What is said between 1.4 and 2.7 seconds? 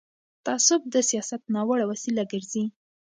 ناوړه وسیله ګرځي